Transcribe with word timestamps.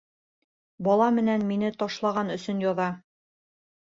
Бала 0.87 1.09
менән 1.17 1.45
мине 1.49 1.69
ташлаған 1.83 2.31
өсөн 2.37 2.65
яза! 2.65 2.89